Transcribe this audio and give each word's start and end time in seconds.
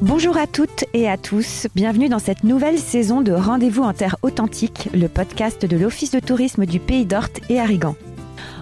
Bonjour 0.00 0.36
à 0.36 0.46
toutes 0.46 0.84
et 0.94 1.08
à 1.08 1.16
tous, 1.16 1.66
bienvenue 1.74 2.08
dans 2.08 2.20
cette 2.20 2.44
nouvelle 2.44 2.78
saison 2.78 3.20
de 3.20 3.32
Rendez-vous 3.32 3.82
en 3.82 3.92
Terre 3.92 4.14
Authentique, 4.22 4.88
le 4.94 5.08
podcast 5.08 5.66
de 5.66 5.76
l'Office 5.76 6.12
de 6.12 6.20
tourisme 6.20 6.66
du 6.66 6.78
Pays 6.78 7.04
d'Orte 7.04 7.40
et 7.48 7.58
Arrigan. 7.58 7.96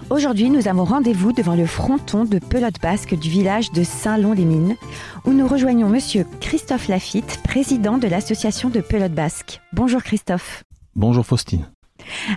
Aujourd'hui, 0.09 0.49
nous 0.49 0.67
avons 0.67 0.83
rendez-vous 0.83 1.33
devant 1.33 1.53
le 1.53 1.67
fronton 1.67 2.25
de 2.25 2.39
pelote 2.39 2.81
basque 2.81 3.13
du 3.13 3.29
village 3.29 3.71
de 3.71 3.83
Saint-Lon-les-Mines, 3.83 4.77
où 5.25 5.31
nous 5.31 5.47
rejoignons 5.47 5.89
monsieur 5.89 6.25
Christophe 6.41 6.87
Lafitte, 6.87 7.41
président 7.43 7.99
de 7.99 8.07
l'association 8.07 8.69
de 8.69 8.81
pelote 8.81 9.13
basque. 9.13 9.61
Bonjour 9.73 10.01
Christophe. 10.01 10.63
Bonjour 10.95 11.23
Faustine. 11.23 11.69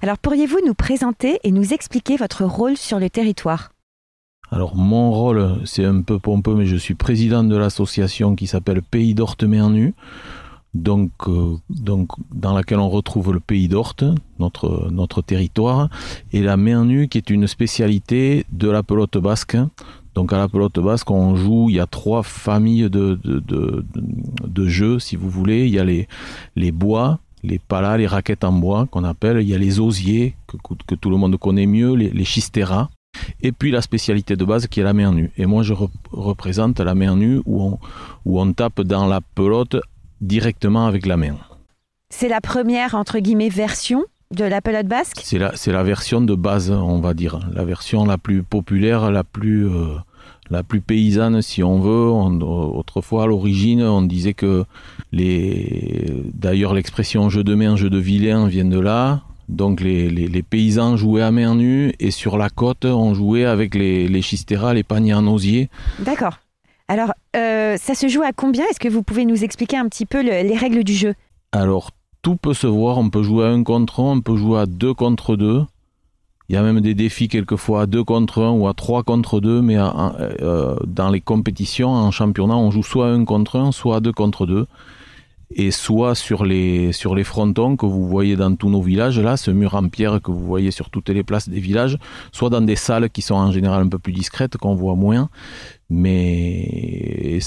Alors 0.03 0.19
pourriez-vous 0.19 0.61
nous 0.67 0.75
présenter 0.75 1.41
et 1.43 1.53
nous 1.53 1.73
expliquer 1.73 2.19
votre 2.19 2.45
rôle 2.45 2.77
sur 2.77 2.99
le 2.99 3.09
territoire? 3.09 3.71
Alors 4.51 4.75
mon 4.75 5.13
rôle, 5.13 5.61
c'est 5.65 5.85
un 5.85 6.03
peu 6.03 6.19
pompeux, 6.19 6.55
mais 6.55 6.67
je 6.67 6.77
suis 6.77 6.95
président 6.95 7.45
de 7.45 7.57
l'association 7.57 8.35
qui 8.35 8.49
s'appelle 8.49 8.83
Pays 8.83 9.15
d'Orte 9.15 9.45
Mernu, 9.45 9.95
donc, 10.75 11.11
euh, 11.29 11.57
donc 11.69 12.09
dans 12.33 12.53
laquelle 12.55 12.79
on 12.79 12.89
retrouve 12.89 13.33
le 13.33 13.41
Pays 13.41 13.69
d'Orte, 13.69 14.05
notre, 14.39 14.89
notre 14.91 15.23
territoire, 15.23 15.89
et 16.33 16.43
la 16.43 16.57
Mernu 16.57 17.09
qui 17.09 17.19
est 17.19 17.31
une 17.31 17.47
spécialité 17.47 18.45
de 18.53 18.69
la 18.69 18.83
pelote 18.83 19.19
basque. 19.19 19.57
Donc 20.15 20.33
à 20.33 20.39
la 20.39 20.49
pelote 20.49 20.79
basque, 20.81 21.11
on 21.11 21.37
joue, 21.37 21.71
il 21.71 21.77
y 21.77 21.81
a 21.81 21.87
trois 21.87 22.25
familles 22.25 22.91
de, 22.91 23.19
de, 23.23 23.85
de, 24.45 24.67
jeux, 24.67 24.99
si 24.99 25.15
vous 25.15 25.31
voulez. 25.31 25.67
Il 25.67 25.73
y 25.73 25.79
a 25.79 25.85
les, 25.85 26.09
les 26.57 26.73
bois, 26.73 27.21
les 27.45 27.61
palas, 27.61 27.97
les 27.97 28.09
raquettes 28.09 28.43
en 28.43 28.53
bois 28.53 28.87
qu'on 28.91 29.05
appelle. 29.05 29.41
Il 29.41 29.49
y 29.49 29.55
a 29.55 29.59
les 29.59 29.79
osiers, 29.79 30.35
que, 30.49 30.57
que 30.87 30.95
tout 30.97 31.11
le 31.11 31.17
monde 31.17 31.37
connaît 31.37 31.67
mieux, 31.67 31.95
les, 31.95 32.11
les 32.11 32.25
chisteras. 32.25 32.89
Et 33.43 33.53
puis 33.53 33.71
la 33.71 33.81
spécialité 33.81 34.37
de 34.37 34.45
base 34.45 34.67
qui 34.67 34.81
est 34.81 34.85
la 34.85 34.93
main 34.93 35.13
nue. 35.13 35.31
Et 35.37 35.47
moi 35.47 35.63
je 35.63 35.75
représente 36.13 36.81
la 36.81 36.95
main 36.95 37.17
nue 37.17 37.41
où 37.47 37.63
on, 37.63 37.79
où 38.25 38.41
on 38.41 38.53
tape 38.53 38.83
dans 38.83 39.07
la 39.07 39.21
pelote 39.21 39.77
directement 40.21 40.87
avec 40.87 41.07
la 41.07 41.17
main. 41.17 41.37
C'est 42.11 42.29
la 42.29 42.41
première, 42.41 42.95
entre 42.95 43.19
guillemets, 43.21 43.49
version 43.49 44.05
de 44.35 44.45
la 44.45 44.61
pelote 44.61 44.87
basque? 44.87 45.21
C'est 45.25 45.39
la, 45.39 45.83
version 45.83 46.21
de 46.21 46.35
base, 46.35 46.71
on 46.71 47.01
va 47.01 47.15
dire. 47.15 47.41
La 47.53 47.65
version 47.65 48.05
la 48.05 48.19
plus 48.19 48.43
populaire, 48.43 49.11
la 49.11 49.25
plus, 49.25 49.69
euh, 49.69 49.97
la 50.51 50.63
plus 50.63 50.81
paysanne, 50.81 51.43
si 51.43 51.63
on 51.63 51.81
veut. 51.81 52.11
autrefois, 52.11 53.25
à 53.25 53.27
l'origine, 53.27 53.83
on 53.83 54.03
disait 54.03 54.35
que 54.35 54.65
les. 55.13 56.23
D'ailleurs, 56.35 56.75
l'expression 56.75 57.29
jeu 57.29 57.45
de 57.45 57.55
main, 57.55 57.77
jeu 57.77 57.91
de 57.91 57.99
vilain 57.99 58.47
vient 58.47 58.65
de 58.65 58.79
là. 58.79 59.23
Donc 59.51 59.81
les, 59.81 60.43
paysans 60.43 60.97
jouaient 60.97 61.23
à 61.23 61.31
main 61.31 61.57
nue 61.57 61.93
et 61.99 62.11
sur 62.11 62.39
la 62.39 62.49
côte, 62.49 62.85
on 62.85 63.15
jouait 63.15 63.45
avec 63.45 63.75
les, 63.75 64.09
les 64.09 64.23
chisteras, 64.23 64.75
les 64.75 64.85
paniers 64.85 65.15
en 65.15 65.27
osier. 65.27 65.69
D'accord. 65.99 66.39
Alors, 66.89 67.13
euh, 67.37 67.77
ça 67.77 67.95
se 67.95 68.09
joue 68.09 68.23
à 68.23 68.33
combien? 68.33 68.65
Est-ce 68.71 68.81
que 68.81 68.89
vous 68.89 69.03
pouvez 69.03 69.25
nous 69.25 69.45
expliquer 69.45 69.77
un 69.77 69.89
petit 69.89 70.07
peu 70.07 70.23
les 70.23 70.57
règles 70.57 70.85
du 70.85 70.95
jeu? 70.95 71.15
Alors, 71.53 71.91
tout 72.23 72.37
peut 72.37 72.55
se 72.55 72.67
voir. 72.67 72.99
On 72.99 73.11
peut 73.11 73.23
jouer 73.23 73.47
à 73.47 73.49
un 73.49 73.63
contre 73.63 74.01
un, 74.01 74.13
on 74.13 74.21
peut 74.21 74.37
jouer 74.37 74.61
à 74.61 74.67
deux 74.67 74.95
contre 74.95 75.37
deux. 75.37 75.65
Il 76.49 76.55
y 76.55 76.57
a 76.57 76.63
même 76.63 76.81
des 76.81 76.95
défis 76.95 77.29
quelquefois 77.29 77.83
à 77.83 77.87
deux 77.87 78.03
contre 78.03 78.43
un 78.43 78.51
ou 78.51 78.67
à 78.67 78.75
trois 78.75 79.05
contre 79.05 79.41
deux, 79.41 79.63
mais 79.63 79.77
euh, 79.79 80.75
dans 80.85 81.11
les 81.11 81.21
compétitions, 81.21 81.91
en 81.91 82.11
championnat, 82.11 82.57
on 82.57 82.73
joue 82.73 82.83
soit 82.83 83.07
à 83.07 83.11
un 83.11 83.25
contre 83.25 83.57
un, 83.57 83.71
soit 83.71 83.97
à 83.97 84.01
deux 84.01 84.13
contre 84.13 84.47
deux 84.47 84.67
et 85.53 85.71
soit 85.71 86.15
sur 86.15 86.45
les, 86.45 86.93
sur 86.93 87.15
les 87.15 87.25
frontons 87.25 87.77
que 87.77 87.87
vous 87.87 88.07
voyez 88.07 88.37
dans 88.37 88.55
tous 88.55 88.71
nos 88.71 88.81
villages, 88.81 89.19
là, 89.19 89.37
ce 89.37 89.51
mur 89.51 89.75
en 89.75 89.89
pierre 89.89 90.21
que 90.23 90.31
vous 90.31 90.45
voyez 90.45 90.71
sur 90.71 90.91
toutes 90.91 91.09
les 91.09 91.25
places 91.25 91.49
des 91.49 91.61
villages, 91.61 91.99
soit 92.31 92.51
dans 92.51 92.61
des 92.61 92.77
salles 92.77 93.11
qui 93.11 93.23
sont 93.23 93.35
en 93.35 93.51
général 93.51 93.83
un 93.83 93.89
peu 93.89 93.99
plus 93.99 94.13
discrètes, 94.13 94.57
qu'on 94.57 94.75
voit 94.75 94.95
moins, 94.95 95.29
mais 95.89 97.39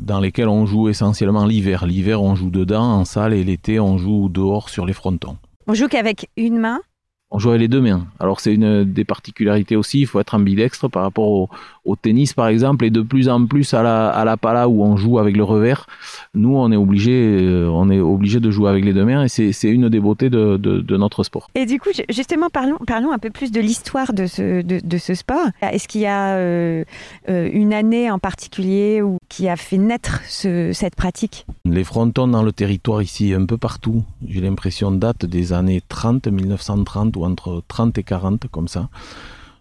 dans 0.00 0.20
lesquelles 0.20 0.48
on 0.48 0.66
joue 0.66 0.88
essentiellement 0.88 1.46
l'hiver. 1.46 1.86
L'hiver, 1.86 2.22
on 2.22 2.34
joue 2.34 2.50
dedans 2.50 2.84
en 2.84 3.04
salle 3.04 3.32
et 3.32 3.44
l'été, 3.44 3.78
on 3.78 3.96
joue 3.96 4.28
dehors 4.28 4.68
sur 4.68 4.84
les 4.84 4.92
frontons. 4.92 5.36
On 5.66 5.74
joue 5.74 5.88
qu'avec 5.88 6.28
une 6.36 6.58
main? 6.58 6.80
On 7.30 7.38
joue 7.38 7.50
avec 7.50 7.62
les 7.62 7.68
deux 7.68 7.80
mains. 7.80 8.06
Alors 8.20 8.38
c'est 8.38 8.54
une 8.54 8.84
des 8.84 9.04
particularités 9.04 9.76
aussi, 9.76 10.00
il 10.00 10.06
faut 10.06 10.20
être 10.20 10.34
ambidextre 10.34 10.88
par 10.88 11.02
rapport 11.02 11.28
au, 11.28 11.48
au, 11.84 11.96
tennis 11.96 12.34
par 12.34 12.48
exemple, 12.48 12.84
et 12.84 12.90
de 12.90 13.02
plus 13.02 13.28
en 13.28 13.46
plus 13.46 13.74
à 13.74 13.82
la, 13.82 14.08
à 14.08 14.24
la 14.24 14.36
pala 14.36 14.68
où 14.68 14.82
on 14.82 14.96
joue 14.96 15.18
avec 15.18 15.36
le 15.36 15.44
revers, 15.44 15.86
nous 16.34 16.56
on 16.56 16.70
est 16.72 16.76
obligé, 16.76 17.12
euh, 17.12 17.68
on 17.70 17.90
est 17.90 18.00
obligé 18.00 18.40
de 18.40 18.50
jouer 18.50 18.70
avec 18.70 18.84
les 18.84 18.92
deux 18.92 19.04
mains 19.04 19.24
et 19.24 19.28
c'est 19.28 19.68
une 19.68 19.88
des 19.88 20.00
beautés 20.00 20.30
de, 20.30 20.56
de, 20.56 20.80
de, 20.80 20.96
notre 20.96 21.24
sport. 21.24 21.48
Et 21.54 21.66
du 21.66 21.78
coup, 21.78 21.90
justement, 22.08 22.48
parlons, 22.50 22.78
parlons 22.86 23.12
un 23.12 23.18
peu 23.18 23.30
plus 23.30 23.50
de 23.52 23.60
l'histoire 23.60 24.12
de 24.12 24.26
ce, 24.26 24.62
de, 24.62 24.80
de, 24.82 24.98
ce 24.98 25.14
sport. 25.14 25.46
Est-ce 25.62 25.88
qu'il 25.88 26.02
y 26.02 26.06
a 26.06 26.36
euh, 26.36 26.84
euh, 27.28 27.48
une 27.52 27.72
année 27.72 28.10
en 28.10 28.18
particulier 28.18 29.02
où, 29.02 29.18
qui 29.28 29.48
a 29.48 29.56
fait 29.56 29.78
naître 29.78 30.20
ce, 30.28 30.72
cette 30.72 30.94
pratique? 30.94 31.46
Les 31.64 31.84
frontons 31.84 32.28
dans 32.28 32.42
le 32.42 32.52
territoire 32.52 33.02
ici, 33.02 33.34
un 33.34 33.46
peu 33.46 33.56
partout, 33.56 34.04
j'ai 34.26 34.40
l'impression 34.40 34.90
datent 34.90 35.26
des 35.26 35.52
années 35.52 35.82
30, 35.88 36.28
1930 36.28 37.16
ou 37.16 37.24
entre 37.24 37.62
30 37.68 37.98
et 37.98 38.02
40 38.02 38.48
comme 38.50 38.68
ça. 38.68 38.88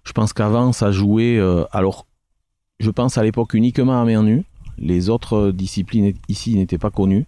Je 0.03 0.11
pense 0.11 0.33
qu'avant 0.33 0.71
ça 0.73 0.91
jouait, 0.91 1.37
euh, 1.37 1.63
alors 1.71 2.05
je 2.79 2.89
pense 2.89 3.17
à 3.17 3.23
l'époque 3.23 3.53
uniquement 3.53 4.01
à 4.01 4.05
main 4.05 4.23
nue. 4.23 4.43
Les 4.77 5.09
autres 5.09 5.51
disciplines 5.51 6.13
ici 6.27 6.55
n'étaient 6.55 6.77
pas 6.77 6.89
connues. 6.89 7.25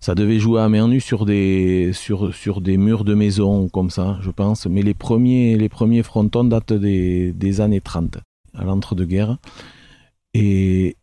Ça 0.00 0.14
devait 0.14 0.38
jouer 0.38 0.60
à 0.60 0.68
main 0.68 0.86
nue 0.88 1.00
sur 1.00 1.24
des, 1.24 1.92
murs 2.66 3.04
de 3.04 3.14
maison 3.14 3.68
comme 3.68 3.90
ça, 3.90 4.18
je 4.22 4.30
pense. 4.30 4.66
Mais 4.66 4.82
les 4.82 4.94
premiers, 4.94 6.02
frontons 6.02 6.44
datent 6.44 6.72
des, 6.72 7.60
années 7.60 7.80
30, 7.80 8.18
à 8.54 8.64
l'entre-deux-guerres. 8.64 9.38
Et, 10.34 10.96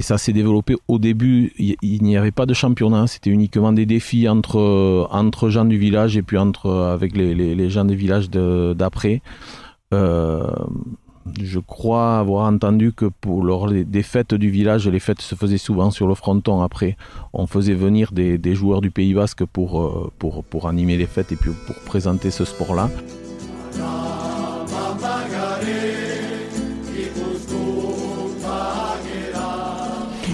ça 0.00 0.18
s'est 0.18 0.32
développé 0.32 0.74
au 0.88 0.98
début, 0.98 1.52
il 1.58 2.02
n'y 2.02 2.16
avait 2.16 2.32
pas 2.32 2.46
de 2.46 2.54
championnat, 2.54 3.06
c'était 3.06 3.30
uniquement 3.30 3.72
des 3.72 3.86
défis 3.86 4.28
entre, 4.28 5.48
gens 5.48 5.64
du 5.64 5.78
village 5.78 6.16
et 6.16 6.22
puis 6.22 6.36
avec 6.36 7.16
les, 7.16 7.34
les, 7.34 7.70
gens 7.70 7.84
des 7.84 7.94
villages 7.94 8.28
d'après. 8.28 9.22
Euh, 9.94 10.50
je 11.40 11.58
crois 11.58 12.18
avoir 12.18 12.46
entendu 12.46 12.92
que 12.92 13.06
pour 13.06 13.42
lors 13.42 13.70
des 13.70 14.02
fêtes 14.02 14.34
du 14.34 14.50
village, 14.50 14.88
les 14.88 15.00
fêtes 15.00 15.20
se 15.20 15.34
faisaient 15.34 15.58
souvent 15.58 15.90
sur 15.90 16.06
le 16.06 16.14
fronton. 16.14 16.62
Après, 16.62 16.96
on 17.32 17.46
faisait 17.46 17.74
venir 17.74 18.12
des, 18.12 18.38
des 18.38 18.54
joueurs 18.54 18.80
du 18.80 18.90
Pays 18.90 19.14
Basque 19.14 19.44
pour, 19.44 19.80
euh, 19.80 20.12
pour, 20.18 20.44
pour 20.44 20.68
animer 20.68 20.96
les 20.96 21.06
fêtes 21.06 21.32
et 21.32 21.36
puis 21.36 21.52
pour 21.66 21.76
présenter 21.84 22.30
ce 22.30 22.44
sport-là. 22.44 22.90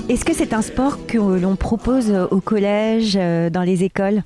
Est-ce 0.09 0.25
que 0.25 0.33
c'est 0.33 0.55
un 0.55 0.63
sport 0.63 1.07
que 1.07 1.19
l'on 1.19 1.57
propose 1.57 2.11
au 2.31 2.41
collège, 2.41 3.19
euh, 3.21 3.51
dans 3.51 3.63
les 3.63 3.85
écoles? 3.85 4.23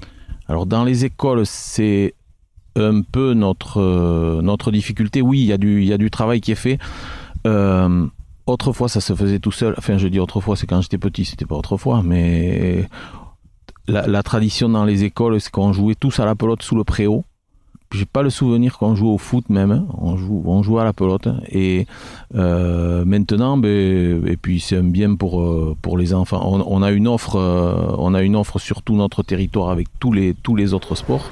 Alors 0.48 0.66
dans 0.66 0.84
les 0.84 1.04
écoles, 1.04 1.44
c'est 1.44 2.14
un 2.76 3.02
peu 3.02 3.34
notre, 3.34 3.80
euh, 3.80 4.42
notre 4.42 4.70
difficulté. 4.70 5.22
Oui, 5.22 5.40
il 5.40 5.46
y, 5.46 5.52
a 5.52 5.58
du, 5.58 5.84
y 5.84 5.92
a 5.92 5.98
du 5.98 6.10
travail 6.10 6.40
qui 6.40 6.52
est 6.52 6.56
fait. 6.56 6.78
Euh, 7.46 8.06
autrefois, 8.46 8.88
ça 8.88 9.00
se 9.00 9.14
faisait 9.14 9.38
tout 9.38 9.52
seul. 9.52 9.74
Enfin, 9.78 9.98
je 9.98 10.08
dis 10.08 10.20
autrefois, 10.20 10.56
c'est 10.56 10.66
quand 10.66 10.80
j'étais 10.80 10.98
petit, 10.98 11.24
c'était 11.24 11.46
pas 11.46 11.56
autrefois, 11.56 12.02
mais 12.02 12.88
la, 13.86 14.22
tradition 14.22 14.68
dans 14.68 14.84
les 14.84 15.04
écoles, 15.04 15.40
c'est 15.40 15.50
qu'on 15.50 15.72
jouait 15.72 15.94
tous 15.94 16.20
à 16.20 16.24
la 16.24 16.34
pelote 16.34 16.62
sous 16.62 16.76
le 16.76 16.84
préau 16.84 17.24
j'ai 17.94 18.06
pas 18.06 18.22
le 18.22 18.30
souvenir 18.30 18.78
qu'on 18.78 18.94
joue 18.94 19.10
au 19.10 19.18
foot 19.18 19.50
même. 19.50 19.70
Hein. 19.70 19.84
On 19.98 20.16
joue, 20.16 20.42
on 20.46 20.62
joue 20.62 20.78
à 20.78 20.84
la 20.84 20.94
pelote. 20.94 21.28
Et 21.50 21.86
euh, 22.34 23.04
maintenant, 23.04 23.58
ben, 23.58 24.26
et 24.26 24.38
puis 24.38 24.60
c'est 24.60 24.78
un 24.78 24.82
bien 24.82 25.14
pour 25.14 25.76
pour 25.82 25.98
les 25.98 26.14
enfants. 26.14 26.40
On, 26.42 26.82
a 26.82 26.90
une 26.90 27.06
offre, 27.06 27.36
on 27.98 28.14
a 28.14 28.22
une 28.22 28.34
offre 28.34 28.58
sur 28.58 28.80
tout 28.80 28.96
notre 28.96 29.22
territoire 29.22 29.68
avec 29.68 29.88
tous 30.00 30.10
les 30.10 30.32
tous 30.32 30.56
les 30.56 30.72
autres 30.72 30.94
sports. 30.94 31.28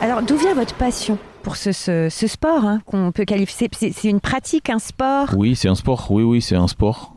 Alors, 0.00 0.22
d'où 0.22 0.36
vient 0.36 0.54
votre 0.54 0.74
passion 0.74 1.18
pour 1.42 1.56
ce, 1.56 1.72
ce, 1.72 2.26
sport 2.26 2.64
hein, 2.64 2.80
qu'on 2.86 3.12
peut 3.12 3.24
qualifier? 3.24 3.68
C'est 3.72 4.08
une 4.08 4.20
pratique, 4.20 4.70
un 4.70 4.78
sport? 4.78 5.28
Oui, 5.36 5.56
c'est 5.56 5.68
un 5.68 5.74
sport. 5.74 6.10
Oui, 6.10 6.22
oui, 6.22 6.42
c'est 6.42 6.56
un 6.56 6.68
sport 6.68 7.14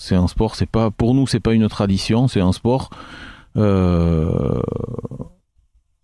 c'est 0.00 0.14
un 0.14 0.28
sport, 0.28 0.56
c'est 0.56 0.66
pas 0.68 0.90
pour 0.90 1.14
nous, 1.14 1.26
c'est 1.26 1.40
pas 1.40 1.52
une 1.52 1.68
tradition, 1.68 2.26
c'est 2.26 2.40
un 2.40 2.52
sport. 2.52 2.90
Euh, 3.56 4.60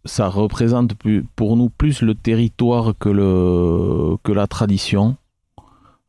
ça 0.05 0.29
représente 0.29 0.95
plus, 0.95 1.25
pour 1.35 1.57
nous 1.57 1.71
plus 1.71 2.03
le 2.03 2.15
territoire 2.15 2.95
que 2.99 3.09
le 3.09 4.17
que 4.23 4.33
la 4.33 4.47
tradition. 4.47 5.17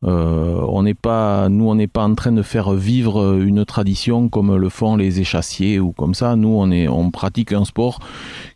Euh, 0.04 0.64
on 0.68 0.84
n'est 0.84 0.94
pas, 0.94 1.48
nous, 1.48 1.68
on 1.68 1.74
n'est 1.74 1.88
pas 1.88 2.04
en 2.04 2.14
train 2.14 2.32
de 2.32 2.42
faire 2.42 2.72
vivre 2.72 3.36
une 3.40 3.64
tradition 3.64 4.28
comme 4.28 4.54
le 4.54 4.68
font 4.68 4.96
les 4.96 5.20
échassiers 5.20 5.80
ou 5.80 5.92
comme 5.92 6.14
ça. 6.14 6.36
Nous, 6.36 6.48
on 6.48 6.70
est, 6.70 6.88
on 6.88 7.10
pratique 7.10 7.52
un 7.52 7.64
sport 7.64 7.98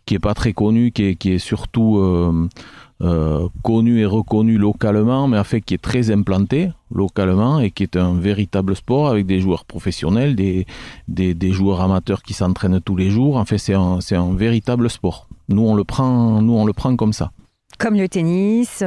qui 0.06 0.14
est 0.14 0.20
pas 0.20 0.34
très 0.34 0.52
connu, 0.52 0.92
qui 0.92 1.04
est, 1.04 1.14
qui 1.16 1.32
est 1.32 1.38
surtout 1.38 1.98
euh, 1.98 2.48
euh, 3.02 3.48
connu 3.64 4.00
et 4.00 4.06
reconnu 4.06 4.56
localement, 4.56 5.26
mais 5.26 5.38
en 5.38 5.44
fait 5.44 5.60
qui 5.60 5.74
est 5.74 5.82
très 5.82 6.12
implanté 6.12 6.70
localement 6.94 7.58
et 7.58 7.72
qui 7.72 7.82
est 7.82 7.96
un 7.96 8.14
véritable 8.14 8.76
sport 8.76 9.08
avec 9.08 9.26
des 9.26 9.40
joueurs 9.40 9.64
professionnels, 9.64 10.36
des, 10.36 10.66
des, 11.08 11.52
joueurs 11.52 11.80
amateurs 11.80 12.22
qui 12.22 12.34
s'entraînent 12.34 12.80
tous 12.80 12.96
les 12.96 13.10
jours. 13.10 13.36
En 13.36 13.44
fait, 13.44 13.58
c'est 13.58 13.74
un, 13.74 13.98
un, 14.12 14.34
véritable 14.34 14.88
sport. 14.88 15.26
Nous, 15.48 15.62
on 15.62 15.74
le 15.74 15.82
prend, 15.82 16.40
nous, 16.42 16.52
on 16.52 16.64
le 16.64 16.72
prend 16.72 16.94
comme 16.94 17.12
ça. 17.12 17.32
Comme 17.78 17.96
le 17.96 18.08
tennis. 18.08 18.84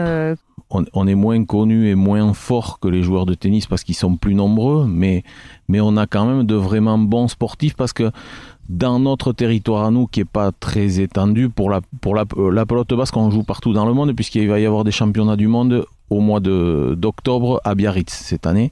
Euh, 0.80 0.84
on, 0.94 1.08
est 1.08 1.16
moins 1.16 1.44
connu 1.46 1.90
et 1.90 1.96
moins 1.96 2.34
fort 2.34 2.80
que 2.80 2.88
les 2.88 3.04
joueurs 3.04 3.26
de 3.26 3.34
tennis 3.34 3.68
parce 3.68 3.84
qu'ils 3.84 3.96
sont 3.96 4.18
plus 4.18 4.36
nombreux, 4.36 4.86
mais, 4.88 5.24
on 5.70 5.98
a 5.98 6.08
quand 6.08 6.26
même 6.26 6.44
de 6.44 6.56
vraiment 6.56 6.98
bons 6.98 7.28
sportifs 7.28 7.76
parce 7.76 7.94
que 7.94 8.12
dans 8.70 9.00
notre 9.00 9.32
territoire 9.32 9.86
à 9.86 9.92
nous, 9.92 10.08
qui 10.08 10.22
est 10.22 10.26
pas 10.26 10.52
très 10.52 11.00
étendu, 11.00 11.50
pour 11.50 11.70
la, 11.70 11.82
la, 12.04 12.26
la 12.52 12.66
pelote 12.66 12.94
basque, 12.94 13.16
on 13.18 13.30
joue 13.30 13.44
partout 13.44 13.74
dans 13.74 13.86
le 13.86 13.94
monde, 13.94 14.14
puisqu'il 14.14 14.48
va 14.48 14.60
y 14.60 14.66
avoir 14.66 14.84
des 14.84 14.92
championnats 14.92 15.36
du 15.36 15.48
monde 15.48 15.86
au 16.10 16.20
mois 16.20 16.40
d'octobre 16.40 17.62
à 17.64 17.76
Biarritz 17.76 18.14
cette 18.14 18.46
année. 18.46 18.72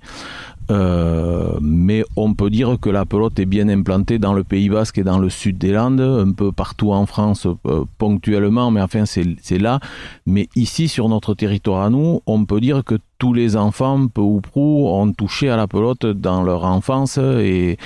Euh, 0.72 1.58
mais 1.62 2.04
on 2.16 2.34
peut 2.34 2.50
dire 2.50 2.78
que 2.82 2.90
la 2.90 3.06
pelote 3.06 3.40
est 3.40 3.46
bien 3.46 3.68
implantée 3.70 4.20
dans 4.20 4.34
le 4.34 4.44
Pays 4.44 4.70
Basque 4.70 4.98
et 4.98 5.04
dans 5.04 5.20
le 5.20 5.30
sud 5.30 5.58
des 5.58 5.72
Landes, 5.72 6.02
un 6.02 6.32
peu 6.32 6.52
partout 6.52 6.92
en 6.92 7.06
France 7.06 7.48
euh, 7.66 7.86
ponctuellement, 7.98 8.72
mais 8.72 8.82
enfin 8.82 9.06
c'est 9.06 9.58
là. 9.58 9.80
Mais 10.26 10.48
ici, 10.56 10.88
sur 10.88 11.10
notre 11.10 11.34
territoire 11.34 11.84
à 11.84 11.90
nous, 11.90 12.22
on 12.26 12.46
peut 12.46 12.62
dire 12.62 12.84
que 12.84 12.96
tous 13.18 13.34
les 13.34 13.56
enfants, 13.56 14.08
peu 14.08 14.22
ou 14.22 14.42
prou, 14.42 14.88
ont 14.90 15.12
touché 15.12 15.50
à 15.50 15.58
la 15.58 15.68
pelote 15.68 16.06
dans 16.06 16.44
leur 16.44 16.66
enfance 16.66 17.18
et, 17.18 17.78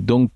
donc 0.00 0.30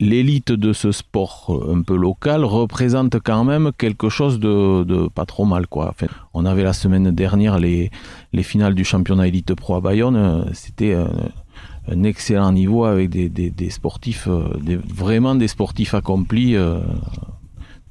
l'élite 0.00 0.52
de 0.52 0.72
ce 0.72 0.92
sport 0.92 1.46
euh, 1.48 1.74
un 1.76 1.82
peu 1.82 1.96
local 1.96 2.44
représente 2.44 3.18
quand 3.20 3.44
même 3.44 3.72
quelque 3.76 4.08
chose 4.08 4.38
de, 4.38 5.08
pas 5.08 5.26
trop 5.26 5.44
mal 5.44 5.66
quoi. 5.66 5.94
on 6.34 6.44
avait 6.44 6.62
la 6.62 6.72
semaine 6.72 7.10
dernière 7.10 7.58
les, 7.58 7.90
les 8.32 8.42
finales 8.42 8.74
du 8.74 8.84
championnat 8.84 9.28
élite 9.28 9.54
pro 9.54 9.76
à 9.76 9.80
Bayonne, 9.80 10.16
euh, 10.16 10.44
c'était 10.52 10.94
un, 10.94 12.02
excellent 12.04 12.52
niveau 12.52 12.84
avec 12.84 13.10
des, 13.10 13.28
des, 13.28 13.70
sportifs, 13.70 14.28
euh, 14.28 14.48
vraiment 14.88 15.34
des 15.34 15.48
sportifs 15.48 15.94
accomplis, 15.94 16.56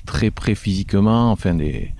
très 0.05 0.31
près 0.31 0.55
physiquement, 0.55 1.31
enfin 1.31 1.55
des, 1.55 1.91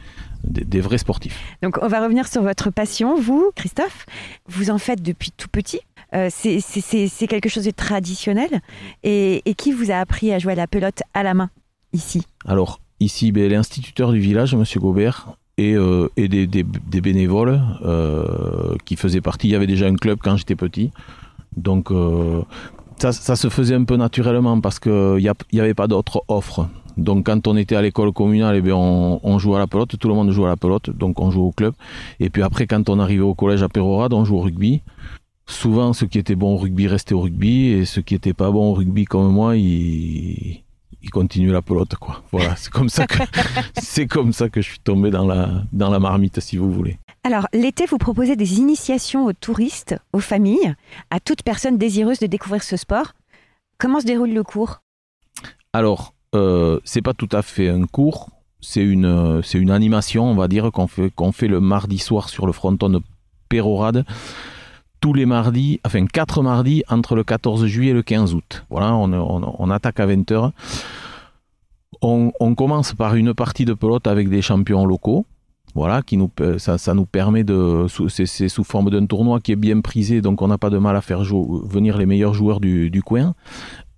des, 0.44 0.82
vrais 0.82 0.98
sportifs. 0.98 1.38
Donc 1.62 1.78
on 1.82 1.88
va 1.88 2.02
revenir 2.02 2.28
sur 2.28 2.42
votre 2.44 2.72
passion, 2.72 3.20
vous, 3.20 3.52
Christophe. 3.56 4.06
Vous 4.48 4.70
en 4.70 4.78
faites 4.78 5.02
depuis 5.02 5.32
tout 5.32 5.50
petit. 5.50 5.82
Euh, 6.14 6.30
c'est 6.32 7.28
quelque 7.28 7.50
chose 7.50 7.66
de 7.66 7.72
traditionnel. 7.72 8.62
Et, 9.04 9.42
qui 9.58 9.72
vous 9.72 9.92
a 9.92 9.96
appris 9.96 10.34
à 10.34 10.40
jouer 10.40 10.54
à 10.54 10.56
la 10.56 10.68
pelote 10.68 11.02
à 11.14 11.24
la 11.24 11.34
main 11.34 11.50
ici 11.94 12.26
Alors 12.46 12.80
ici, 13.00 13.32
ben, 13.32 13.52
l'instituteur 13.52 14.12
du 14.12 14.20
village, 14.20 14.56
Monsieur 14.56 14.80
Gobert, 14.80 15.36
et, 15.58 15.74
euh, 15.74 16.10
et 16.18 16.28
des, 16.28 16.64
bénévoles 17.02 17.62
euh, 17.84 18.76
qui 18.86 18.96
faisaient 18.96 19.22
partie. 19.22 19.50
Il 19.50 19.52
y 19.52 19.56
avait 19.56 19.68
déjà 19.68 19.88
un 19.88 19.96
club 19.96 20.20
quand 20.24 20.38
j'étais 20.38 20.56
petit. 20.56 20.92
Donc 21.56 21.92
ça, 22.98 23.36
se 23.36 23.50
faisait 23.50 23.76
un 23.76 23.84
peu 23.84 23.98
naturellement 23.98 24.60
parce 24.62 24.80
qu'il 24.80 25.34
n'y 25.54 25.60
avait 25.60 25.74
pas 25.74 25.88
d'autres 25.88 26.24
offres. 26.28 26.68
Donc 26.98 27.26
quand 27.26 27.48
on 27.48 27.56
était 27.58 27.76
à 27.76 27.82
l'école 27.82 28.12
communale, 28.12 28.56
eh 28.58 28.62
bien, 28.62 28.76
on, 28.76 29.20
on, 29.24 29.40
jouait 29.40 29.56
à 29.56 29.60
la 29.60 29.68
pelote, 29.68 29.98
tout 29.98 30.08
le 30.08 30.14
monde 30.14 30.32
jouait 30.32 30.46
à 30.46 30.50
la 30.50 30.58
pelote, 30.58 30.90
donc 30.90 31.20
on 31.20 31.32
jouait 31.32 31.44
au 31.44 31.52
club. 31.52 31.74
Et 32.20 32.30
puis 32.30 32.42
après, 32.42 32.68
quand 32.68 32.90
on 32.90 33.00
arrivait 33.00 33.24
au 33.24 33.34
collège 33.34 33.64
à 33.64 33.70
Pérorade, 33.70 34.14
on 34.14 34.26
jouait 34.26 34.38
au 34.38 34.42
rugby 34.42 34.82
souvent 35.52 35.94
ceux 35.94 36.08
qui 36.08 36.18
étaient 36.18 36.36
bons 36.36 36.54
au 36.54 36.58
rugby 36.58 36.88
restaient 36.88 37.14
au 37.14 37.22
rugby 37.22 37.68
et 37.68 37.86
ceux 37.86 38.02
qui 38.02 38.16
étaient 38.16 38.34
pas 38.34 38.50
bons 38.52 38.72
au 38.72 38.74
rugby 38.74 39.06
comme 39.06 39.32
moi, 39.32 39.56
ils, 39.56 40.64
ils 41.04 41.10
continuent 41.12 41.52
la 41.52 41.62
pelote 41.62 41.96
quoi. 41.96 42.24
Voilà, 42.32 42.56
c'est 42.58 42.72
comme 42.72 42.90
ça 42.90 43.06
que 43.06 43.18
c'est 43.80 44.08
comme 44.08 44.34
ça 44.34 44.50
que 44.50 44.62
je 44.62 44.70
suis 44.70 44.80
tombé 44.80 45.12
dans 45.12 45.26
la 45.26 45.64
dans 45.72 45.90
la 45.90 46.00
marmite 46.00 46.40
si 46.40 46.58
vous 46.58 46.72
voulez. 46.72 46.98
Alors, 47.24 47.48
l'été, 47.54 47.86
vous 47.86 48.00
proposez 48.00 48.36
des 48.36 48.58
initiations 48.58 49.26
aux 49.26 49.34
touristes, 49.34 49.96
aux 50.12 50.20
familles, 50.20 50.74
à 51.12 51.20
toute 51.20 51.44
personne 51.44 51.78
désireuse 51.78 52.18
de 52.18 52.26
découvrir 52.26 52.64
ce 52.64 52.78
sport. 52.78 53.14
Comment 53.78 54.00
se 54.00 54.06
déroule 54.06 54.32
le 54.32 54.44
cours? 54.44 54.82
Alors, 55.72 56.16
euh, 56.34 56.80
c'est 56.84 57.04
pas 57.04 57.14
tout 57.14 57.30
à 57.32 57.44
fait 57.44 57.70
un 57.70 57.86
cours, 57.86 58.30
c'est 58.60 58.84
une 58.84 59.42
c'est 59.44 59.60
une 59.60 59.72
animation, 59.72 60.26
on 60.26 60.36
va 60.36 60.48
dire 60.48 60.72
qu'on 60.72 60.88
fait 60.88 61.12
qu'on 61.12 61.32
fait 61.32 61.48
le 61.48 61.60
mardi 61.60 62.00
soir 62.00 62.30
sur 62.30 62.48
le 62.48 62.54
fronton 62.54 62.90
de 62.90 63.02
Pérorade 63.50 64.06
tous 65.02 65.14
les 65.14 65.26
mardis, 65.26 65.82
enfin 65.86 66.06
quatre 66.06 66.44
mardis 66.44 66.84
entre 66.88 67.16
le 67.16 67.24
14 67.24 67.66
juillet 67.66 67.92
et 67.92 67.94
le 67.94 68.04
15 68.04 68.34
août. 68.34 68.66
Voilà, 68.70 68.96
on, 68.96 69.70
attaque 69.70 70.00
à 70.00 70.08
20h. 70.08 70.52
On, 72.02 72.56
commence 72.56 72.94
par 72.94 73.16
une 73.16 73.34
partie 73.34 73.66
de 73.66 73.74
pelote 73.74 74.08
avec 74.08 74.30
des 74.30 74.42
champions 74.42 74.86
locaux. 74.86 75.26
Voilà, 75.74 76.02
qui 76.02 76.18
nous, 76.18 76.30
ça, 76.58 76.94
nous 76.94 77.06
permet 77.06 77.44
de. 77.44 77.88
C'est 78.10 78.50
sous 78.50 78.64
forme 78.64 78.90
d'un 78.90 79.06
tournoi 79.06 79.40
qui 79.40 79.54
est 79.54 79.58
bien 79.58 79.82
prisé, 79.82 80.22
donc 80.22 80.42
on 80.42 80.48
n'a 80.48 80.58
pas 80.58 80.70
de 80.70 80.78
mal 80.78 80.96
à 80.96 81.02
faire 81.02 81.24
venir 81.24 81.98
les 81.98 82.06
meilleurs 82.06 82.34
joueurs 82.34 82.60
du, 82.60 83.02
coin. 83.04 83.34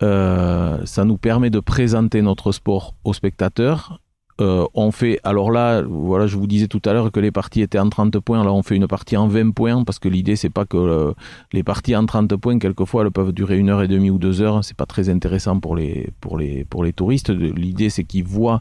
Euh, 0.02 0.80
ça 0.86 1.04
nous 1.04 1.18
permet 1.18 1.50
de 1.50 1.60
présenter 1.60 2.22
notre 2.22 2.52
sport 2.52 2.94
aux 3.04 3.14
spectateurs 3.14 4.00
euh, 4.41 4.65
on 4.74 4.91
fait, 4.91 5.19
alors 5.24 5.51
là, 5.51 5.83
voilà, 5.83 6.25
je 6.25 6.38
vous 6.38 6.47
disais 6.47 6.68
tout 6.68 6.81
à 6.85 6.94
l'heure 6.94 7.12
que 7.12 7.19
les 7.19 7.31
parties 7.31 7.62
étaient 7.62 7.77
en 7.77 7.89
30 7.89 8.19
points. 8.19 8.44
Là, 8.44 8.51
on 8.51 8.63
fait 8.63 8.75
une 8.75 8.88
partie 8.88 9.15
en 9.15 9.27
20 9.27 9.51
points 9.51 9.83
parce 9.83 10.00
que 10.00 10.09
l'idée, 10.09 10.35
c'est 10.35 10.50
pas 10.50 10.65
que 10.65 10.77
euh, 10.77 11.13
les 11.51 11.62
parties 11.62 11.95
en 11.95 12.06
30 12.06 12.35
points, 12.38 12.57
quelquefois, 12.57 13.03
elles 13.03 13.12
peuvent 13.12 13.31
durer 13.31 13.59
une 13.59 13.69
heure 13.69 13.83
et 13.83 13.88
demie 13.88 14.09
ou 14.09 14.18
deux 14.18 14.41
heures. 14.41 14.63
C'est 14.63 14.75
pas 14.75 14.88
très 14.88 15.09
intéressant 15.09 15.59
pour 15.59 15.75
les, 15.75 16.09
pour 16.19 16.38
les, 16.38 16.65
pour 16.65 16.83
les 16.83 16.94
touristes. 16.94 17.30
L'idée, 17.30 17.91
c'est 17.91 18.06
qu'ils 18.06 18.24
voient 18.24 18.59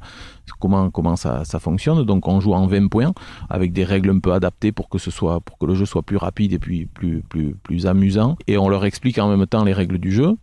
comment, 0.60 0.90
comment 0.90 1.16
ça, 1.16 1.44
ça, 1.44 1.58
fonctionne. 1.58 2.04
Donc, 2.04 2.28
on 2.28 2.38
joue 2.40 2.52
en 2.52 2.66
20 2.66 2.88
points 2.88 3.12
avec 3.48 3.72
des 3.72 3.84
règles 3.84 4.10
un 4.10 4.18
peu 4.18 4.34
adaptées 4.34 4.72
pour 4.72 4.90
que 4.90 4.98
ce 4.98 5.10
soit, 5.10 5.40
pour 5.40 5.56
que 5.56 5.64
le 5.64 5.74
jeu 5.74 5.86
soit 5.86 6.02
plus 6.02 6.18
rapide 6.18 6.52
et 6.52 6.58
puis 6.58 6.84
plus, 6.84 7.22
plus, 7.22 7.54
plus 7.62 7.86
amusant. 7.86 8.36
Et 8.46 8.58
on 8.58 8.68
leur 8.68 8.84
explique 8.84 9.16
en 9.16 9.34
même 9.34 9.46
temps 9.46 9.64
les 9.64 9.72
règles 9.72 9.98
du 9.98 10.12
jeu. 10.12 10.36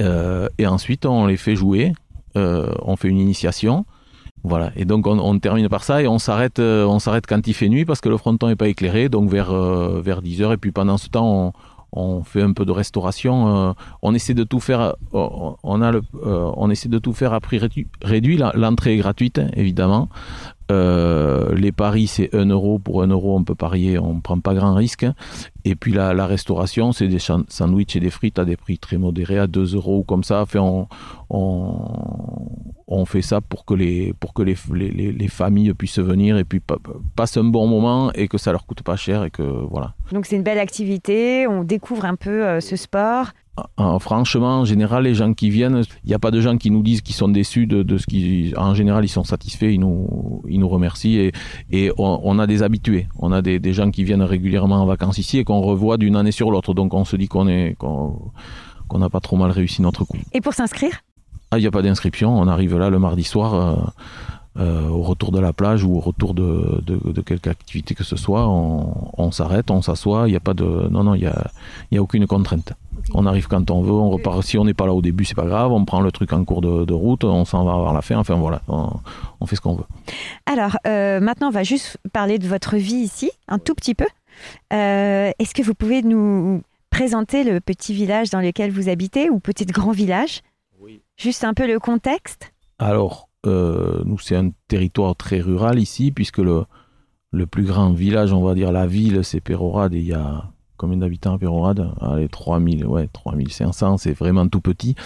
Euh, 0.00 0.48
et 0.58 0.66
ensuite, 0.68 1.06
on 1.06 1.26
les 1.26 1.36
fait 1.36 1.56
jouer. 1.56 1.92
on 2.36 2.94
fait 2.94 3.08
une 3.08 3.18
initiation. 3.18 3.84
Voilà. 4.44 4.72
Et 4.76 4.84
donc 4.84 5.06
on, 5.06 5.38
termine 5.38 5.68
par 5.68 5.84
ça 5.84 6.02
et 6.02 6.08
on 6.08 6.18
s'arrête, 6.18 6.58
euh, 6.58 6.84
on 6.84 6.98
s'arrête 6.98 7.26
quand 7.26 7.46
il 7.46 7.54
fait 7.54 7.68
nuit 7.68 7.84
parce 7.84 8.00
que 8.00 8.08
le 8.08 8.16
fronton 8.16 8.48
n'est 8.48 8.56
pas 8.56 8.68
éclairé, 8.68 9.08
donc 9.08 9.30
vers 9.30 9.52
euh, 9.52 10.00
vers 10.02 10.20
10 10.20 10.42
heures. 10.42 10.52
Et 10.52 10.56
puis 10.56 10.72
pendant 10.72 10.98
ce 10.98 11.08
temps, 11.08 11.52
on, 11.92 12.22
fait 12.24 12.42
un 12.42 12.52
peu 12.52 12.64
de 12.64 12.72
restauration. 12.72 13.68
Euh, 13.68 13.72
on 14.02 14.14
essaie 14.14 14.34
de 14.34 14.44
tout 14.44 14.60
faire. 14.60 14.96
on 15.12 15.82
a 15.82 15.92
le, 15.92 16.02
on 16.22 16.70
essaie 16.70 16.88
de 16.88 16.98
tout 16.98 17.12
faire 17.12 17.32
à 17.32 17.40
prix 17.40 17.60
réduit. 18.02 18.40
L'entrée 18.54 18.94
est 18.94 18.98
gratuite, 18.98 19.40
évidemment. 19.54 20.08
Euh, 20.72 21.54
les 21.54 21.70
paris, 21.70 22.06
c'est 22.06 22.34
1 22.34 22.46
euro. 22.46 22.78
Pour 22.78 23.02
1 23.02 23.08
euro, 23.08 23.36
on 23.36 23.44
peut 23.44 23.54
parier, 23.54 23.98
on 23.98 24.14
ne 24.14 24.20
prend 24.20 24.40
pas 24.40 24.54
grand 24.54 24.74
risque. 24.74 25.06
Et 25.64 25.74
puis 25.74 25.92
la, 25.92 26.26
restauration, 26.26 26.92
c'est 26.92 27.08
des 27.08 27.18
sandwichs 27.18 27.94
et 27.96 28.00
des 28.00 28.10
frites 28.10 28.38
à 28.38 28.44
des 28.44 28.56
prix 28.56 28.78
très 28.78 28.96
modérés, 28.96 29.38
à 29.38 29.46
2 29.46 29.74
euros 29.76 29.98
ou 29.98 30.02
comme 30.02 30.24
ça. 30.24 30.44
on, 30.54 30.86
on, 31.28 32.81
fait 33.04 33.22
ça 33.22 33.40
pour 33.40 33.64
que 33.64 33.74
les, 33.74 34.12
pour 34.20 34.34
que 34.34 34.42
les, 34.42 34.56
les, 34.72 35.28
familles 35.28 35.72
puissent 35.74 35.98
venir 35.98 36.36
et 36.36 36.44
puis 36.44 36.60
passent 37.16 37.36
un 37.36 37.44
bon 37.44 37.66
moment 37.66 38.12
et 38.12 38.28
que 38.28 38.38
ça 38.38 38.52
leur 38.52 38.66
coûte 38.66 38.82
pas 38.82 38.96
cher. 38.96 39.24
Et 39.24 39.30
que, 39.30 39.42
voilà. 39.42 39.94
Donc 40.12 40.26
c'est 40.26 40.36
une 40.36 40.42
belle 40.42 40.58
activité, 40.58 41.46
on 41.46 41.64
découvre 41.64 42.04
un 42.04 42.16
peu 42.16 42.44
euh, 42.44 42.60
ce 42.60 42.76
sport. 42.76 43.32
Ah, 43.76 43.98
franchement, 44.00 44.60
en 44.60 44.64
général, 44.64 45.04
les 45.04 45.14
gens 45.14 45.34
qui 45.34 45.50
viennent, 45.50 45.82
il 46.04 46.08
n'y 46.08 46.14
a 46.14 46.18
pas 46.18 46.30
de 46.30 46.40
gens 46.40 46.56
qui 46.56 46.70
nous 46.70 46.82
disent 46.82 47.02
qu'ils 47.02 47.14
sont 47.14 47.28
déçus 47.28 47.66
de, 47.66 47.98
ce 47.98 48.06
qu'ils. 48.06 48.56
En 48.56 48.74
général, 48.74 49.04
ils 49.04 49.08
sont 49.08 49.24
satisfaits, 49.24 49.72
ils 49.72 49.80
nous, 49.80 50.42
ils 50.48 50.58
nous 50.58 50.68
remercient 50.68 51.18
et, 51.18 51.32
et 51.70 51.92
on, 51.98 52.38
a 52.38 52.46
des 52.46 52.62
habitués. 52.62 53.08
On 53.18 53.30
a 53.30 53.42
des, 53.42 53.72
gens 53.74 53.90
qui 53.90 54.04
viennent 54.04 54.22
régulièrement 54.22 54.76
en 54.76 54.86
vacances 54.86 55.18
ici 55.18 55.38
et 55.38 55.44
qu'on 55.44 55.60
revoit 55.60 55.98
d'une 55.98 56.16
année 56.16 56.32
sur 56.32 56.50
l'autre. 56.50 56.72
Donc 56.72 56.94
on 56.94 57.04
se 57.04 57.16
dit 57.16 57.28
qu'on 57.28 57.46
est 57.46 57.76
qu'on 57.76 58.98
n'a 58.98 59.10
pas 59.10 59.20
trop 59.20 59.36
mal 59.36 59.50
réussi 59.50 59.82
notre 59.82 60.04
coup. 60.04 60.18
Et 60.32 60.40
pour 60.40 60.54
s'inscrire? 60.54 61.02
Ah, 61.52 61.58
il 61.58 61.60
n'y 61.60 61.66
a 61.66 61.70
pas 61.70 61.82
d'inscription. 61.82 62.34
On 62.36 62.48
arrive 62.48 62.78
là 62.78 62.88
le 62.88 62.98
mardi 62.98 63.24
soir. 63.24 63.54
Euh, 63.54 63.74
euh, 64.58 64.86
au 64.88 65.00
retour 65.00 65.32
de 65.32 65.40
la 65.40 65.54
plage 65.54 65.82
ou 65.82 65.96
au 65.96 66.00
retour 66.00 66.34
de, 66.34 66.82
de, 66.84 67.20
quelque 67.22 67.48
activité 67.48 67.94
que 67.94 68.04
ce 68.04 68.16
soit, 68.16 68.46
on, 68.46 69.30
s'arrête, 69.30 69.70
on 69.70 69.80
s'assoit, 69.80 70.28
il 70.28 70.32
n'y 70.32 70.36
a 70.36 70.40
pas 70.40 70.52
de... 70.52 70.64
Non, 70.90 71.04
non, 71.04 71.14
il 71.14 71.22
n'y 71.22 71.26
a, 71.26 71.50
y 71.90 71.96
a 71.96 72.02
aucune 72.02 72.26
contrainte. 72.26 72.74
On 73.14 73.24
arrive 73.24 73.48
quand 73.48 73.70
on 73.70 73.80
veut, 73.80 73.92
on 73.92 74.10
repart. 74.10 74.42
Si 74.42 74.58
on 74.58 74.66
n'est 74.66 74.74
pas 74.74 74.84
là 74.84 74.92
au 74.92 75.00
début, 75.00 75.24
c'est 75.24 75.34
pas 75.34 75.46
grave, 75.46 75.72
on 75.72 75.86
prend 75.86 76.02
le 76.02 76.12
truc 76.12 76.34
en 76.34 76.44
cours 76.44 76.60
de, 76.60 76.92
route, 76.92 77.24
on 77.24 77.46
s'en 77.46 77.64
va 77.64 77.82
vers 77.82 77.94
la 77.94 78.02
fin, 78.02 78.18
enfin 78.18 78.34
voilà, 78.34 78.60
on, 78.68 79.46
fait 79.46 79.56
ce 79.56 79.62
qu'on 79.62 79.74
veut. 79.74 79.86
Alors, 80.44 80.76
euh, 80.86 81.18
maintenant, 81.20 81.48
on 81.48 81.52
va 81.52 81.62
juste 81.62 81.96
parler 82.12 82.38
de 82.38 82.46
votre 82.46 82.76
vie 82.76 82.96
ici, 82.96 83.30
un 83.48 83.58
tout 83.58 83.74
petit 83.74 83.94
peu. 83.94 84.06
Euh, 84.74 85.30
est-ce 85.38 85.54
que 85.54 85.62
vous 85.62 85.74
pouvez 85.74 86.02
nous 86.02 86.60
présenter 86.90 87.42
le 87.42 87.60
petit 87.60 87.94
village 87.94 88.28
dans 88.28 88.40
lequel 88.42 88.70
vous 88.70 88.90
habitez, 88.90 89.30
ou 89.30 89.40
peut-être 89.40 89.72
grand 89.72 89.92
village? 89.92 90.42
Juste 91.22 91.44
un 91.44 91.54
peu 91.54 91.68
le 91.68 91.78
contexte 91.78 92.52
Alors, 92.80 93.28
euh, 93.46 94.02
nous, 94.04 94.18
c'est 94.18 94.34
un 94.34 94.50
territoire 94.66 95.14
très 95.14 95.38
rural 95.38 95.78
ici, 95.78 96.10
puisque 96.10 96.38
le, 96.38 96.64
le 97.30 97.46
plus 97.46 97.62
grand 97.62 97.92
village, 97.92 98.32
on 98.32 98.42
va 98.42 98.56
dire 98.56 98.72
la 98.72 98.88
ville, 98.88 99.22
c'est 99.22 99.40
Pérorade. 99.40 99.94
Et 99.94 100.00
il 100.00 100.06
y 100.06 100.14
a 100.14 100.50
combien 100.76 100.96
d'habitants 100.96 101.34
à 101.34 101.38
Pérorade 101.38 101.88
Allez, 102.00 102.28
3000, 102.28 102.86
ouais, 102.86 103.08
3500, 103.12 103.98
c'est 103.98 104.14
vraiment 104.14 104.48
tout 104.48 104.60
petit. 104.60 104.96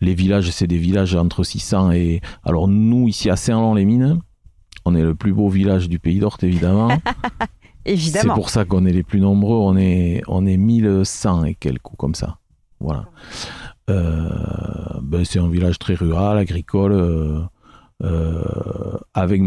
Les 0.00 0.14
villages, 0.14 0.48
c'est 0.52 0.68
des 0.68 0.78
villages 0.78 1.16
entre 1.16 1.42
600 1.42 1.90
et... 1.90 2.20
Alors 2.44 2.68
nous, 2.68 3.08
ici 3.08 3.28
à 3.28 3.34
Saint-Lon-les-Mines, 3.34 4.20
on 4.84 4.94
est 4.94 5.02
le 5.02 5.16
plus 5.16 5.32
beau 5.32 5.48
village 5.48 5.88
du 5.88 5.98
Pays 5.98 6.20
d'Orte, 6.20 6.44
évidemment. 6.44 6.88
évidemment. 7.84 8.34
C'est 8.34 8.40
pour 8.40 8.50
ça 8.50 8.64
qu'on 8.64 8.86
est 8.86 8.92
les 8.92 9.02
plus 9.02 9.20
nombreux. 9.20 9.56
On 9.56 9.76
est, 9.76 10.22
on 10.28 10.46
est 10.46 10.56
1100 10.56 11.46
et 11.46 11.56
quelques, 11.56 11.96
comme 11.98 12.14
ça. 12.14 12.38
Voilà. 12.78 13.06
Euh, 13.90 14.28
ben 15.02 15.24
c'est 15.24 15.38
un 15.38 15.48
village 15.48 15.78
très 15.78 15.94
rural, 15.94 16.38
agricole. 16.38 16.92
Euh, 16.92 17.40
euh, 18.02 18.98
avec 19.12 19.42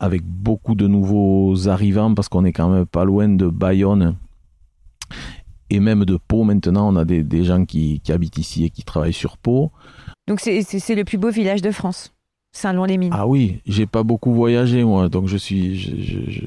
avec 0.00 0.22
beaucoup 0.24 0.74
de 0.74 0.86
nouveaux 0.86 1.68
arrivants 1.68 2.12
parce 2.14 2.28
qu'on 2.28 2.44
est 2.44 2.52
quand 2.52 2.68
même 2.68 2.86
pas 2.86 3.04
loin 3.04 3.28
de 3.28 3.46
Bayonne 3.46 4.16
et 5.70 5.80
même 5.80 6.04
de 6.04 6.16
Pau 6.16 6.42
maintenant. 6.44 6.92
On 6.92 6.96
a 6.96 7.04
des, 7.04 7.22
des 7.22 7.44
gens 7.44 7.64
qui, 7.64 8.00
qui, 8.00 8.12
habitent 8.12 8.38
ici 8.38 8.64
et 8.64 8.70
qui 8.70 8.82
travaillent 8.82 9.12
sur 9.12 9.36
Pau. 9.36 9.70
Donc 10.26 10.40
c'est 10.40 10.94
le 10.94 11.04
plus 11.04 11.18
beau 11.18 11.30
village 11.30 11.62
de 11.62 11.70
France, 11.70 12.12
Saint-Lon-les-Mines. 12.52 13.12
Ah 13.14 13.26
oui, 13.26 13.60
j'ai 13.66 13.86
pas 13.86 14.02
beaucoup 14.02 14.32
voyagé 14.32 14.84
moi, 14.84 15.08
donc 15.08 15.28
je 15.28 15.36
suis, 15.36 15.78
je, 15.78 15.90
je, 15.96 16.30
je, 16.30 16.44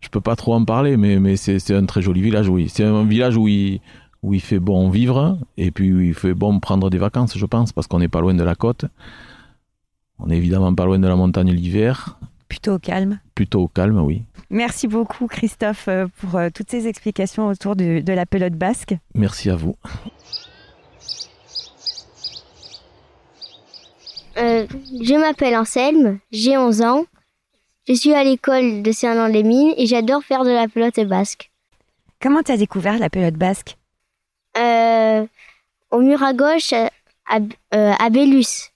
je 0.00 0.08
peux 0.08 0.20
pas 0.20 0.36
trop 0.36 0.54
en 0.54 0.64
parler, 0.64 0.96
mais, 0.96 1.18
mais 1.18 1.36
c'est 1.36 1.74
un 1.74 1.86
très 1.86 2.02
joli 2.02 2.20
village, 2.20 2.48
oui. 2.48 2.68
C'est 2.68 2.84
un 2.84 3.04
village 3.04 3.36
où 3.36 3.48
il, 3.48 3.80
où 4.22 4.34
il 4.34 4.40
fait 4.40 4.58
bon 4.58 4.90
vivre 4.90 5.38
et 5.56 5.70
puis 5.70 5.92
où 5.92 6.00
il 6.00 6.14
fait 6.14 6.34
bon 6.34 6.60
prendre 6.60 6.90
des 6.90 6.98
vacances, 6.98 7.36
je 7.36 7.46
pense, 7.46 7.72
parce 7.72 7.86
qu'on 7.86 7.98
n'est 7.98 8.08
pas 8.08 8.20
loin 8.20 8.34
de 8.34 8.42
la 8.42 8.54
côte. 8.54 8.84
On 10.18 10.26
n'est 10.26 10.36
évidemment 10.36 10.74
pas 10.74 10.84
loin 10.84 10.98
de 10.98 11.06
la 11.06 11.16
montagne 11.16 11.52
l'hiver. 11.52 12.18
Plutôt 12.48 12.74
au 12.74 12.78
calme. 12.78 13.20
Plutôt 13.34 13.62
au 13.62 13.68
calme, 13.68 14.00
oui. 14.00 14.22
Merci 14.50 14.88
beaucoup, 14.88 15.26
Christophe, 15.26 15.86
euh, 15.88 16.06
pour 16.18 16.36
euh, 16.36 16.48
toutes 16.52 16.70
ces 16.70 16.88
explications 16.88 17.48
autour 17.48 17.76
de, 17.76 18.00
de 18.00 18.12
la 18.12 18.26
pelote 18.26 18.54
basque. 18.54 18.96
Merci 19.14 19.50
à 19.50 19.56
vous. 19.56 19.76
Euh, 24.38 24.66
je 25.02 25.14
m'appelle 25.20 25.56
Anselme, 25.56 26.20
j'ai 26.30 26.56
11 26.56 26.82
ans. 26.82 27.04
Je 27.88 27.94
suis 27.94 28.14
à 28.14 28.22
l'école 28.22 28.82
de 28.82 28.92
Saint-Lon-les-Mines 28.92 29.74
et 29.76 29.86
j'adore 29.86 30.22
faire 30.22 30.44
de 30.44 30.50
la 30.50 30.68
pelote 30.68 31.00
basque. 31.00 31.50
Comment 32.20 32.42
tu 32.42 32.52
as 32.52 32.56
découvert 32.56 32.98
la 32.98 33.10
pelote 33.10 33.34
basque? 33.34 33.77
Au 35.90 36.00
mur 36.00 36.22
à 36.22 36.32
gauche, 36.34 36.72
à, 36.72 37.38
euh, 37.74 37.92
à 37.98 38.10
Bélus. 38.10 38.70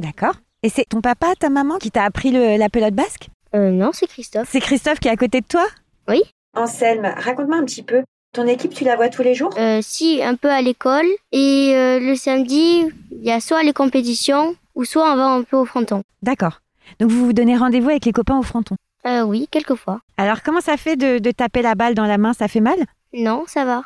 D'accord. 0.00 0.34
Et 0.62 0.68
c'est 0.68 0.84
ton 0.88 1.00
papa, 1.00 1.34
ta 1.38 1.48
maman 1.50 1.78
qui 1.78 1.90
t'a 1.90 2.04
appris 2.04 2.30
le, 2.30 2.56
la 2.56 2.68
pelote 2.68 2.94
basque? 2.94 3.28
Euh, 3.54 3.70
Non, 3.70 3.90
c'est 3.92 4.06
Christophe. 4.06 4.48
C'est 4.50 4.60
Christophe 4.60 4.98
qui 5.00 5.08
est 5.08 5.12
à 5.12 5.16
côté 5.16 5.40
de 5.40 5.46
toi? 5.46 5.66
Oui. 6.08 6.22
Anselme, 6.54 7.06
raconte-moi 7.16 7.56
un 7.56 7.64
petit 7.64 7.82
peu. 7.82 8.02
Ton 8.34 8.46
équipe, 8.46 8.74
tu 8.74 8.84
la 8.84 8.96
vois 8.96 9.08
tous 9.08 9.22
les 9.22 9.34
jours? 9.34 9.50
Euh, 9.58 9.80
Si, 9.82 10.22
un 10.22 10.34
peu 10.34 10.50
à 10.50 10.60
l'école. 10.60 11.06
Et 11.32 11.72
euh, 11.74 11.98
le 12.00 12.14
samedi, 12.14 12.82
il 13.10 13.24
y 13.24 13.30
a 13.30 13.40
soit 13.40 13.62
les 13.62 13.72
compétitions 13.72 14.54
ou 14.74 14.84
soit 14.84 15.10
on 15.12 15.16
va 15.16 15.26
un 15.26 15.42
peu 15.42 15.56
au 15.56 15.64
fronton. 15.64 16.02
D'accord. 16.22 16.60
Donc 17.00 17.10
vous 17.10 17.24
vous 17.26 17.32
donnez 17.32 17.56
rendez-vous 17.56 17.88
avec 17.90 18.04
les 18.04 18.12
copains 18.12 18.38
au 18.38 18.42
fronton? 18.42 18.76
Euh, 19.06 19.22
Oui, 19.22 19.48
quelquefois. 19.50 20.00
Alors 20.16 20.42
comment 20.42 20.60
ça 20.60 20.76
fait 20.76 20.96
de, 20.96 21.18
de, 21.18 21.30
taper 21.30 21.62
la 21.62 21.74
balle 21.74 21.94
dans 21.94 22.06
la 22.06 22.18
main? 22.18 22.32
Ça 22.32 22.48
fait 22.48 22.60
mal? 22.60 22.78
Non, 23.14 23.44
ça 23.46 23.64
va. 23.64 23.84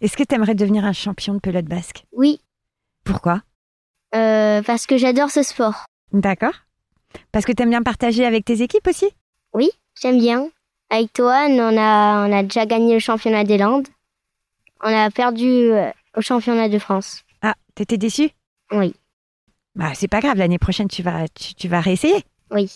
Est-ce 0.00 0.16
que 0.16 0.22
tu 0.22 0.34
aimerais 0.34 0.54
devenir 0.54 0.84
un 0.84 0.92
champion 0.92 1.34
de 1.34 1.40
pelote 1.40 1.64
basque? 1.66 2.04
Oui. 2.12 2.40
Pourquoi? 3.04 3.42
Euh, 4.14 4.62
Parce 4.62 4.86
que 4.86 4.96
j'adore 4.96 5.30
ce 5.30 5.42
sport. 5.42 5.84
D'accord. 6.12 6.54
Parce 7.32 7.44
que 7.44 7.52
tu 7.52 7.62
aimes 7.62 7.70
bien 7.70 7.82
partager 7.82 8.24
avec 8.24 8.44
tes 8.44 8.62
équipes 8.62 8.86
aussi? 8.86 9.06
Oui, 9.52 9.70
j'aime 10.00 10.18
bien. 10.18 10.48
Avec 10.90 11.12
toi, 11.12 11.46
on 11.48 11.76
a, 11.76 12.26
on 12.28 12.32
a 12.32 12.42
déjà 12.42 12.64
gagné 12.66 12.94
le 12.94 13.00
championnat 13.00 13.44
des 13.44 13.58
Landes. 13.58 13.88
On 14.82 14.88
a 14.94 15.10
perdu 15.10 15.46
euh, 15.72 15.90
au 16.16 16.20
championnat 16.22 16.68
de 16.68 16.78
France. 16.78 17.24
Ah, 17.42 17.54
t'étais 17.74 17.98
déçu? 17.98 18.30
Oui. 18.72 18.94
Bah, 19.74 19.92
c'est 19.94 20.08
pas 20.08 20.20
grave, 20.20 20.38
l'année 20.38 20.58
prochaine, 20.58 20.88
tu 20.88 21.02
vas, 21.02 21.28
tu, 21.28 21.54
tu 21.54 21.68
vas 21.68 21.80
réessayer. 21.80 22.24
Oui, 22.50 22.70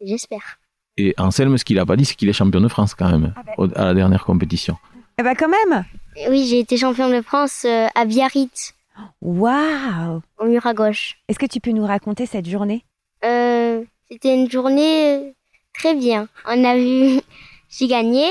j'espère. 0.00 0.58
Et 0.96 1.14
Anselme, 1.18 1.56
ce 1.56 1.64
qu'il 1.64 1.78
a 1.78 1.86
pas 1.86 1.96
dit, 1.96 2.04
c'est 2.04 2.14
qu'il 2.14 2.28
est 2.28 2.32
champion 2.34 2.60
de 2.60 2.68
France 2.68 2.94
quand 2.94 3.10
même, 3.10 3.32
Ah 3.36 3.42
ben. 3.56 3.72
à 3.74 3.84
la 3.86 3.94
dernière 3.94 4.24
compétition. 4.24 4.76
Eh 5.20 5.22
bah 5.22 5.34
quand 5.34 5.50
même 5.50 5.84
Oui, 6.30 6.46
j'ai 6.48 6.60
été 6.60 6.78
champion 6.78 7.10
de 7.10 7.20
France 7.20 7.66
euh, 7.66 7.88
à 7.94 8.06
Biarritz, 8.06 8.72
Waouh 9.20 10.22
au 10.38 10.44
mur 10.46 10.66
à 10.66 10.72
gauche. 10.72 11.18
Est-ce 11.28 11.38
que 11.38 11.44
tu 11.44 11.60
peux 11.60 11.72
nous 11.72 11.84
raconter 11.84 12.24
cette 12.24 12.48
journée? 12.48 12.86
Euh, 13.22 13.84
C'était 14.10 14.34
une 14.34 14.50
journée 14.50 15.16
euh, 15.16 15.30
très 15.74 15.94
bien. 15.94 16.26
On 16.46 16.64
a 16.64 16.74
vu, 16.74 17.20
j'ai 17.68 17.86
gagné 17.86 18.30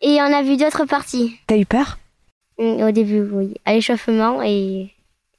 et 0.00 0.22
on 0.22 0.32
a 0.32 0.42
vu 0.42 0.56
d'autres 0.56 0.86
parties. 0.86 1.36
T'as 1.46 1.58
eu 1.58 1.66
peur? 1.66 1.98
Mm, 2.58 2.82
Au 2.82 2.90
début, 2.92 3.20
oui, 3.30 3.52
à 3.66 3.74
l'échauffement 3.74 4.40
et, 4.42 4.90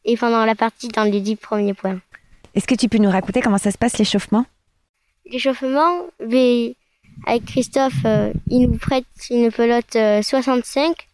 et 0.05 0.15
pendant 0.15 0.45
la 0.45 0.53
partie 0.53 0.89
dans 0.89 1.05
les 1.11 1.21
dix 1.21 1.37
premiers 1.37 1.73
points. 1.73 1.99
Est-ce 2.53 2.67
que 2.67 2.75
tu 2.75 2.87
peux 2.87 2.99
nous 2.99 3.09
raconter 3.09 3.41
comment 3.41 3.57
ça 3.57 3.71
se 3.71 3.79
passe 3.79 3.97
l'échauffement? 3.97 4.45
L'échauffement, 5.25 6.05
mais 6.23 6.75
avec 7.25 7.45
Christophe, 7.45 8.05
euh, 8.05 8.33
il 8.47 8.69
nous 8.69 8.77
prête 8.77 9.05
une 9.29 9.51
pelote 9.51 9.95
euh, 9.95 10.21
65, 10.21 11.07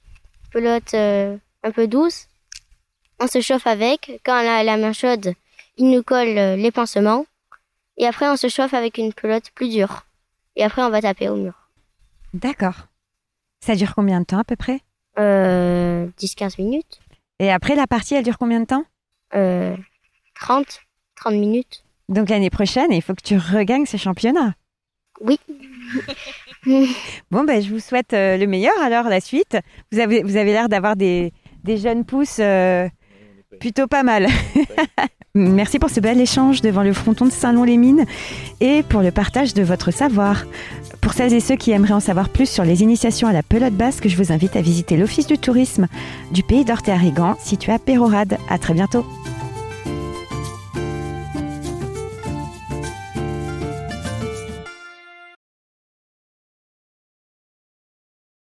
pelote 0.51 0.93
euh, 0.93 1.37
un 1.63 1.71
peu 1.71 1.87
douce. 1.87 2.27
On 3.19 3.27
se 3.27 3.41
chauffe 3.41 3.67
avec. 3.67 4.19
Quand 4.23 4.33
on 4.33 4.47
a 4.47 4.63
la 4.63 4.77
main 4.77 4.93
chaude, 4.93 5.33
il 5.77 5.91
nous 5.91 6.03
colle 6.03 6.37
euh, 6.37 6.55
les 6.55 6.71
pansements. 6.71 7.25
Et 7.97 8.05
après, 8.07 8.29
on 8.29 8.37
se 8.37 8.47
chauffe 8.47 8.73
avec 8.73 8.97
une 8.97 9.13
pelote 9.13 9.51
plus 9.53 9.69
dure. 9.69 10.05
Et 10.55 10.63
après, 10.63 10.81
on 10.81 10.89
va 10.89 11.01
taper 11.01 11.29
au 11.29 11.35
mur. 11.35 11.69
D'accord. 12.33 12.87
Ça 13.65 13.75
dure 13.75 13.93
combien 13.93 14.21
de 14.21 14.25
temps 14.25 14.39
à 14.39 14.43
peu 14.43 14.55
près? 14.55 14.79
Euh, 15.17 16.07
10-15 16.19 16.61
minutes. 16.61 16.99
Et 17.39 17.51
après, 17.51 17.75
la 17.75 17.87
partie, 17.87 18.15
elle 18.15 18.23
dure 18.23 18.37
combien 18.37 18.61
de 18.61 18.65
temps? 18.65 18.85
Euh, 19.35 19.75
30, 20.35 20.81
30 21.15 21.33
minutes. 21.33 21.83
Donc 22.07 22.29
l'année 22.29 22.49
prochaine, 22.49 22.91
il 22.91 23.01
faut 23.01 23.13
que 23.13 23.21
tu 23.21 23.37
regagnes 23.37 23.85
ce 23.85 23.97
championnat. 23.97 24.55
Oui. 25.21 25.39
Bon, 27.31 27.43
ben, 27.43 27.61
je 27.61 27.69
vous 27.69 27.79
souhaite 27.79 28.13
euh, 28.13 28.37
le 28.37 28.47
meilleur 28.47 28.73
alors, 28.83 29.05
la 29.05 29.21
suite. 29.21 29.57
Vous 29.91 29.99
avez, 29.99 30.23
l'air 30.23 30.69
d'avoir 30.69 30.95
des, 30.95 31.31
jeunes 31.65 32.05
pousses 32.05 32.37
euh, 32.39 32.87
plutôt 33.59 33.87
pas 33.87 34.03
mal. 34.03 34.27
Merci 35.35 35.79
pour 35.79 35.89
ce 35.89 35.99
bel 35.99 36.19
échange 36.19 36.61
devant 36.61 36.83
le 36.83 36.91
fronton 36.91 37.25
de 37.25 37.31
Saint-Lon-les-Mines 37.31 38.05
et 38.61 38.83
pour 38.83 39.01
le 39.01 39.11
partage 39.11 39.53
de 39.53 39.61
votre 39.61 39.91
savoir. 39.91 40.45
Pour 41.01 41.13
celles 41.13 41.33
et 41.33 41.39
ceux 41.39 41.55
qui 41.55 41.71
aimeraient 41.71 41.93
en 41.93 41.99
savoir 41.99 42.29
plus 42.29 42.49
sur 42.49 42.65
les 42.65 42.81
initiations 42.81 43.27
à 43.27 43.33
la 43.33 43.43
pelote 43.43 43.73
basque, 43.73 44.07
je 44.07 44.17
vous 44.17 44.31
invite 44.31 44.55
à 44.55 44.61
visiter 44.61 44.97
l'Office 44.97 45.27
du 45.27 45.37
tourisme 45.37 45.87
du 46.31 46.43
Pays 46.43 46.65
d'Orte 46.65 46.89
et 46.89 46.91
Arrigan, 46.91 47.37
situé 47.39 47.71
à 47.71 47.79
Pérorade. 47.79 48.37
À 48.49 48.57
très 48.57 48.73
bientôt. 48.73 49.05